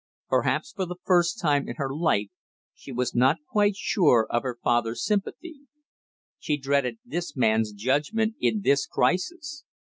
Perhaps 0.29 0.71
for 0.71 0.87
the 0.87 0.95
first 1.03 1.39
time 1.39 1.69
in 1.69 1.75
her 1.75 1.93
life 1.93 2.29
she 2.73 2.91
was 2.91 3.13
not 3.13 3.37
quite 3.47 3.75
sure 3.75 4.25
of 4.31 4.41
her 4.41 4.57
father's 4.63 5.05
sympathy. 5.05 5.67
She 6.39 6.57
dreaded 6.57 6.97
his 7.07 7.35
man's 7.35 7.71
judgment 7.71 8.33
in 8.39 8.61
this 8.61 8.87
crisis. 8.87 9.63